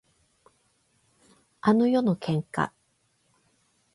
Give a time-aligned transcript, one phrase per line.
[1.61, 2.71] あの夜の喧嘩